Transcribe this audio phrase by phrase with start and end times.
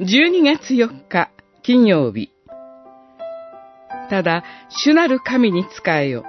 [0.00, 1.30] 12月4日
[1.62, 2.30] 金曜日。
[4.08, 6.24] ただ、主なる神に仕えよ。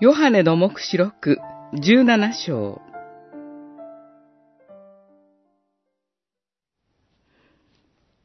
[0.00, 1.38] ヨハネの目視録
[1.74, 2.82] 17章。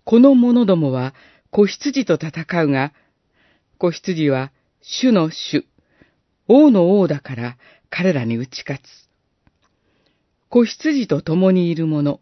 [0.06, 1.14] この者どもは
[1.52, 2.94] 子羊と戦うが、
[3.78, 4.52] 子羊は
[4.82, 5.68] 主の主、
[6.48, 7.58] 王の王だから
[7.92, 9.08] 彼らに打ち勝つ。
[10.50, 12.22] 子羊と共にいる者、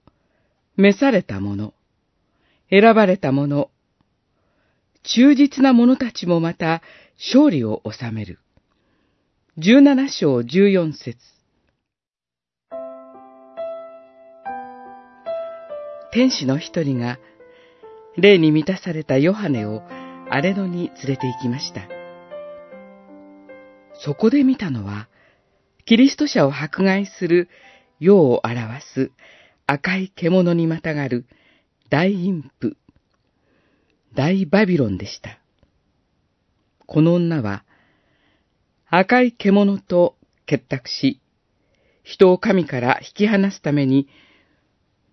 [0.75, 1.73] 召された者、
[2.71, 3.71] 選ばれた者、
[5.03, 6.81] 忠実な者たちもまた
[7.17, 8.39] 勝利を収める。
[9.57, 11.17] 十七章十四節
[16.11, 17.19] 天使の一人が、
[18.17, 19.81] 霊に満たされたヨハネを
[20.29, 21.87] 荒れ野に連れて行きました。
[23.95, 25.07] そこで見たのは、
[25.85, 27.49] キリスト者を迫害する
[27.99, 28.59] 世を表
[28.93, 29.11] す
[29.65, 31.25] 赤い獣にまたがる
[31.89, 32.77] 大陰譜、
[34.13, 35.39] 大バビロンでした。
[36.85, 37.65] この女は、
[38.91, 40.15] 赤い獣と
[40.45, 41.19] 結託し、
[42.03, 44.07] 人を神から引き離すために、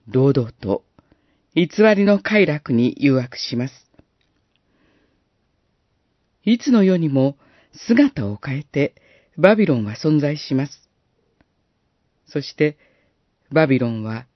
[0.08, 0.84] 堂々と
[1.54, 3.90] 偽りの快楽に誘惑します。
[6.44, 7.38] いつの世にも
[7.72, 8.94] 姿を変えて
[9.38, 10.90] バビロンは存在します。
[12.26, 12.76] そして、
[13.50, 14.26] バビロンは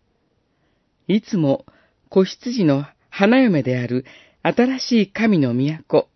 [1.06, 1.66] いつも
[2.10, 4.04] 子羊の花嫁である
[4.42, 6.08] 新しい神の都、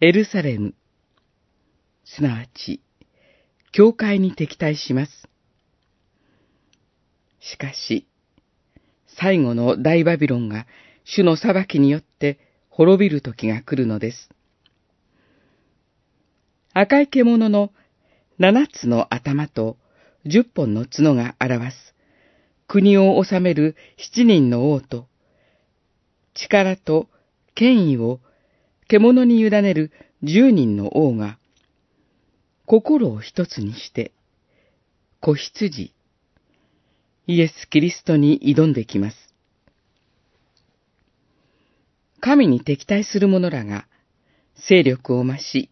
[0.00, 0.74] エルサレム、
[2.04, 2.80] すなわち、
[3.72, 5.28] 教会に敵対します。
[7.40, 8.06] しかし、
[9.08, 10.68] 最後の大バビロンが
[11.02, 14.30] 主の裁きによって滅びる時が来るのです。
[16.74, 17.72] 赤い獣の
[18.38, 19.78] 七つの頭と
[20.24, 21.88] 十本の角が表す
[22.68, 25.07] 国を治める七人の王と、
[26.40, 27.08] 力と
[27.54, 28.20] 権威を
[28.88, 31.38] 獣に委ねる十人の王が、
[32.66, 34.12] 心を一つにして、
[35.20, 35.92] 子羊、
[37.26, 39.16] イエス・キリストに挑んできます。
[42.20, 43.86] 神に敵対する者らが
[44.68, 45.70] 勢力を増し、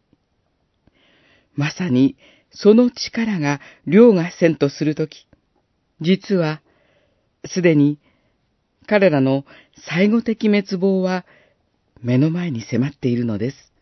[1.55, 2.16] まさに
[2.50, 5.26] その力が凌駕せんとするとき、
[6.00, 6.60] 実は
[7.44, 7.99] すでに
[8.87, 9.45] 彼らの
[9.89, 11.25] 最後的滅亡は
[12.01, 13.73] 目の前に迫っているのです。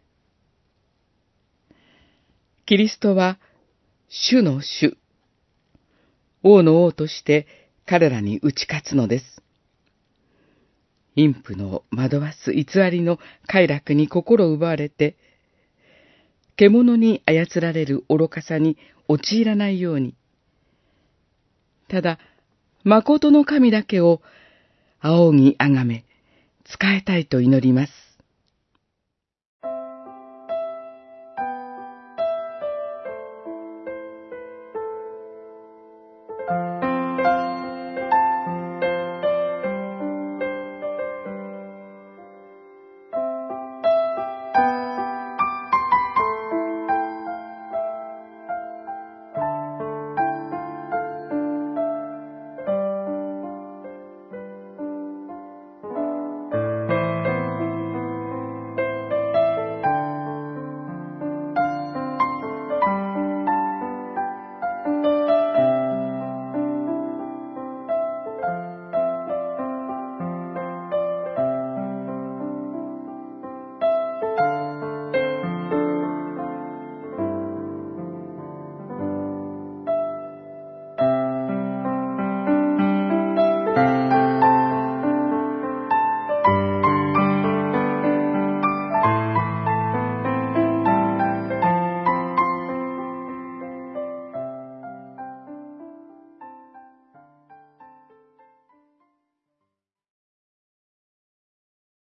[2.67, 3.39] キリストは
[4.09, 4.97] 主の主、
[6.43, 7.47] 王の王として
[7.87, 9.43] 彼らに打ち勝つのです。
[11.17, 15.17] 陰婦の惑わす偽りの快楽に心奪われて、
[16.57, 18.77] 獣に操られる愚かさに
[19.09, 20.15] 陥らないように、
[21.89, 22.19] ただ、
[22.85, 24.21] 誠の神だけを
[25.07, 26.07] 仰ぎあがめ、
[26.65, 28.04] 使えたいと祈ります。